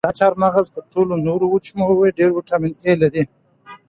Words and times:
دا 0.07 0.11
چهارمغز 0.19 0.67
تر 0.75 0.83
ټولو 0.93 1.13
نورو 1.27 1.45
وچو 1.49 1.73
مېوو 1.79 2.15
ډېر 2.19 2.29
ویټامین 2.33 2.73
ای 2.85 2.93
لري. 3.01 3.23